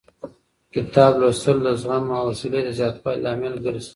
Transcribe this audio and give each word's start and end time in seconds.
کتاب 0.73 1.11
لوستل 1.19 1.57
د 1.65 1.67
زغم 1.81 2.05
او 2.19 2.23
حوصلې 2.29 2.61
د 2.63 2.69
زیاتوالي 2.79 3.19
لامل 3.25 3.55
ګرځي. 3.65 3.89